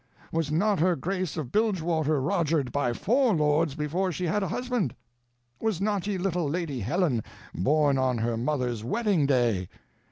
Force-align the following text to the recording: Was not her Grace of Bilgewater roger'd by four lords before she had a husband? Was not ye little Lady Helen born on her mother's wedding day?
Was 0.31 0.51
not 0.51 0.79
her 0.79 0.95
Grace 0.95 1.37
of 1.37 1.51
Bilgewater 1.51 2.19
roger'd 2.19 2.71
by 2.71 2.91
four 2.91 3.35
lords 3.35 3.75
before 3.75 4.11
she 4.11 4.25
had 4.25 4.41
a 4.41 4.47
husband? 4.47 4.95
Was 5.59 5.79
not 5.79 6.07
ye 6.07 6.17
little 6.17 6.49
Lady 6.49 6.79
Helen 6.79 7.23
born 7.53 7.99
on 7.99 8.17
her 8.17 8.35
mother's 8.35 8.83
wedding 8.83 9.27
day? 9.27 9.69